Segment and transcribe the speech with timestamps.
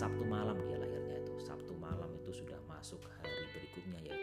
[0.00, 1.36] Sabtu malam dia lahirnya itu.
[1.44, 4.19] Sabtu malam itu sudah masuk hari berikutnya yaitu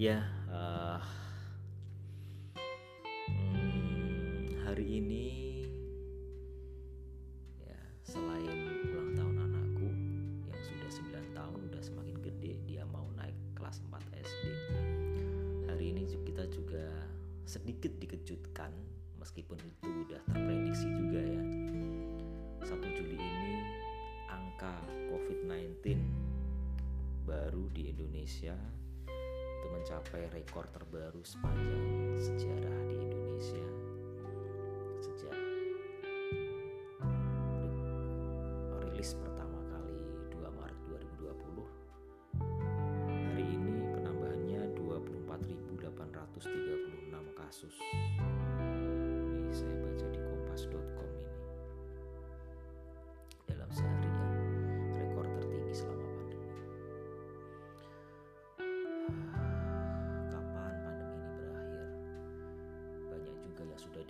[0.00, 0.24] ya
[3.28, 5.28] hmm, hari ini
[7.60, 9.92] ya selain ulang tahun anakku
[10.48, 10.88] yang sudah
[11.20, 14.44] 9 tahun udah semakin gede dia mau naik kelas 4 SD
[15.68, 17.04] hari ini kita juga
[17.44, 18.72] sedikit dikejutkan
[19.20, 21.44] meskipun itu udah terprediksi juga ya.
[22.64, 23.52] 1 Juli ini
[24.32, 24.80] angka
[25.12, 25.92] COVID-19
[27.28, 28.79] baru di Indonesia
[29.60, 33.79] itu mencapai rekor terbaru sepanjang sejarah di Indonesia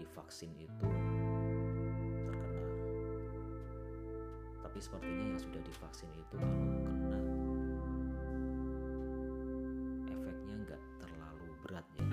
[0.00, 0.88] divaksin itu
[2.25, 2.65] terkena.
[4.65, 7.21] Tapi sepertinya yang sudah divaksin itu kalau kena.
[10.09, 12.09] Efeknya nggak terlalu berat ya.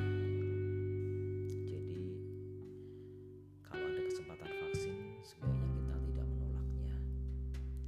[1.63, 2.03] Jadi
[3.63, 6.95] kalau ada kesempatan vaksin sebaiknya kita tidak menolaknya.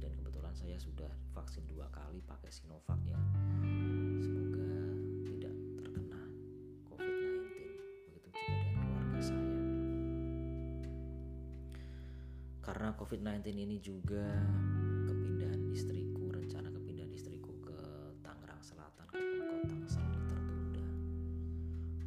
[0.00, 3.20] Dan kebetulan saya sudah vaksin dua kali pakai Sinovac ya
[13.00, 14.28] COVID-19 ini juga
[15.08, 17.80] kepindahan istriku rencana kepindahan istriku ke
[18.20, 20.84] Tangerang Selatan ke Pemkot Tangsel tertunda.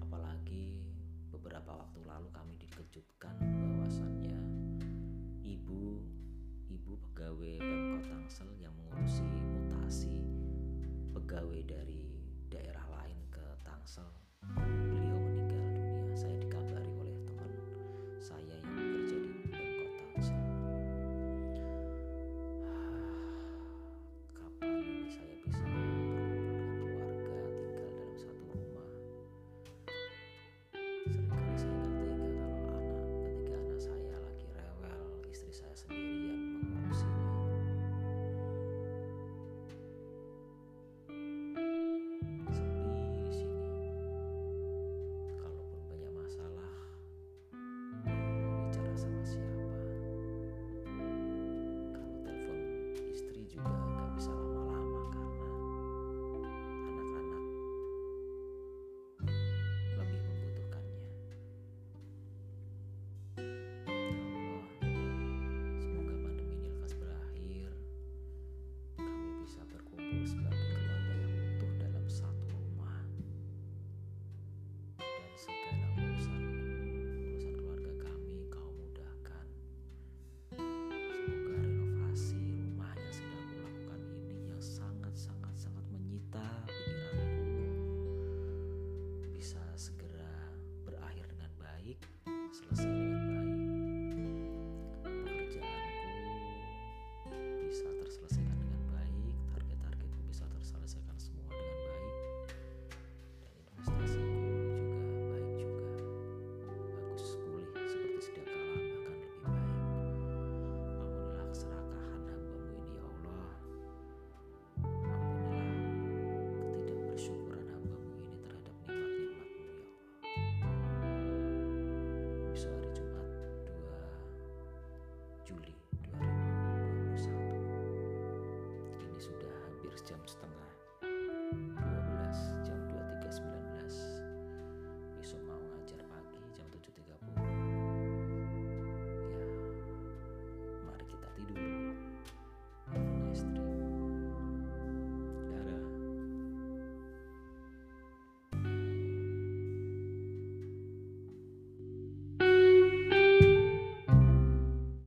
[0.06, 0.86] Apalagi
[1.34, 4.38] beberapa waktu lalu kami dikejutkan bahwasannya
[5.42, 6.06] ibu
[6.70, 10.22] ibu pegawai Pemkot Tangsel yang mengurusi mutasi
[11.10, 12.06] pegawai dari
[12.54, 14.14] daerah lain ke Tangsel